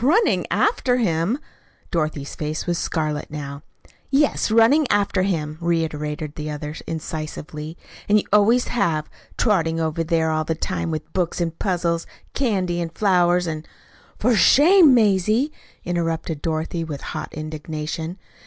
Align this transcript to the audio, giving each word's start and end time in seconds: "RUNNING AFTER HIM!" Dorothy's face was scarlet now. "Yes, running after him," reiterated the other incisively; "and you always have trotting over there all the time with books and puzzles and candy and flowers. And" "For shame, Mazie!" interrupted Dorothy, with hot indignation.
"RUNNING 0.00 0.46
AFTER 0.50 0.96
HIM!" 0.96 1.38
Dorothy's 1.90 2.34
face 2.34 2.64
was 2.66 2.78
scarlet 2.78 3.30
now. 3.30 3.62
"Yes, 4.10 4.50
running 4.50 4.88
after 4.90 5.24
him," 5.24 5.58
reiterated 5.60 6.36
the 6.36 6.48
other 6.50 6.74
incisively; 6.86 7.76
"and 8.08 8.16
you 8.18 8.24
always 8.32 8.68
have 8.68 9.10
trotting 9.36 9.78
over 9.80 10.02
there 10.02 10.30
all 10.30 10.44
the 10.44 10.54
time 10.54 10.90
with 10.90 11.12
books 11.12 11.38
and 11.38 11.58
puzzles 11.58 12.04
and 12.04 12.32
candy 12.32 12.80
and 12.80 12.96
flowers. 12.96 13.46
And" 13.46 13.68
"For 14.18 14.34
shame, 14.34 14.94
Mazie!" 14.94 15.52
interrupted 15.84 16.40
Dorothy, 16.40 16.82
with 16.82 17.02
hot 17.12 17.34
indignation. 17.34 18.16